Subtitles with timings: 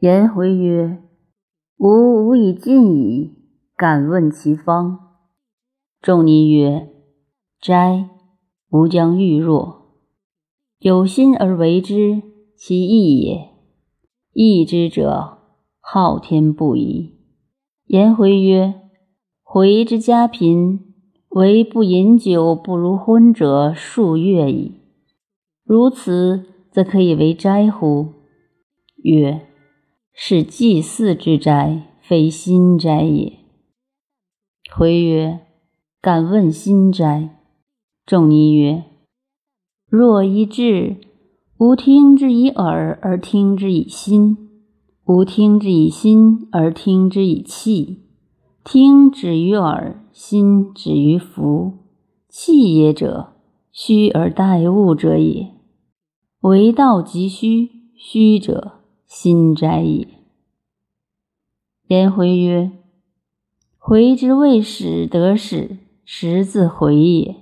[0.00, 1.02] 颜回曰
[1.80, 3.32] ：“吾无以尽矣，
[3.74, 4.98] 敢问其方。”
[6.02, 6.90] 仲尼曰
[7.58, 8.10] ：“斋，
[8.68, 9.94] 吾将欲若。
[10.80, 12.22] 有心而为之，
[12.54, 13.48] 其义也。
[14.34, 15.38] 义之者，
[15.80, 17.14] 昊天不疑。”
[17.88, 18.74] 颜回曰
[19.42, 20.94] ：“回之家贫，
[21.30, 24.74] 唯不饮酒不如昏者数月矣。
[25.64, 28.12] 如此，则可以为斋乎？”
[29.02, 29.40] 曰。
[30.18, 33.34] 是祭祀之斋，非心斋也。
[34.74, 35.40] 回曰
[36.00, 37.36] ：“敢问心斋。”
[38.06, 38.84] 仲尼曰
[39.90, 40.96] ：“若一志，
[41.58, 44.38] 吾听之以耳而听之以心；
[45.04, 48.00] 吾听之以心而听之以气。
[48.64, 51.74] 听止于耳，心止于服。
[52.30, 53.34] 气也者，
[53.70, 55.52] 虚而待物者也。
[56.40, 58.72] 为道即虚，虚者。”
[59.18, 60.06] 心斋也。
[61.88, 62.70] 颜回曰
[63.80, 67.34] ：“回之未始得始，实自回也。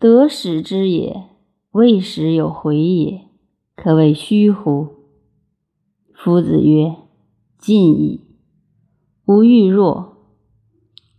[0.00, 1.28] 得始之也，
[1.70, 3.28] 未始有回也，
[3.76, 4.88] 可谓虚乎？”
[6.12, 6.96] 夫子曰
[7.56, 8.26] ：“尽矣。
[9.26, 10.16] 吾欲若。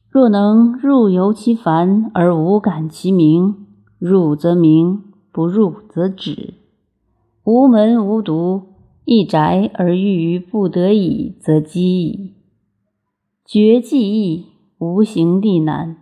[0.09, 3.65] 若能入游其烦而无感其名，
[3.97, 6.55] 入则明，不入则止。
[7.45, 8.63] 无门无独。”
[9.05, 12.33] 一宅而欲于不得已，则饥矣。
[13.45, 14.45] 绝技易，
[14.77, 15.97] 无形地难。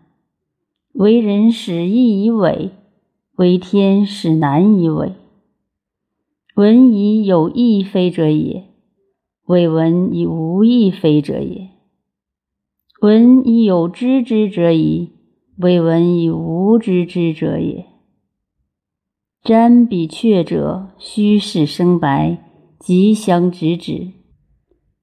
[0.94, 2.72] 为人使易以伪，
[3.38, 5.14] 为天使难以伪。
[6.56, 8.66] 闻以有亦非者也，
[9.46, 11.70] 未闻以无亦非者也。
[13.02, 15.10] 闻以有知之者矣，
[15.58, 17.88] 未闻以无知之者也。
[19.44, 22.51] 瞻彼阙者，虚实生白。
[22.84, 24.08] 即相直指，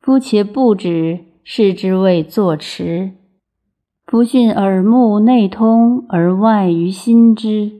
[0.00, 3.12] 夫且不止，是之谓坐持。
[4.04, 7.70] 夫训耳目内通而外于心之，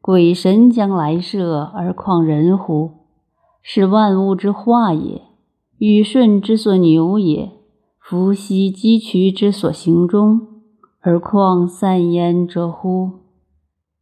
[0.00, 2.92] 鬼神将来射而况人乎？
[3.60, 5.22] 是万物之化也，
[5.78, 7.50] 禹舜之所牛也，
[7.98, 10.40] 伏羲击渠之所行中，
[11.00, 13.10] 而况三焉者乎？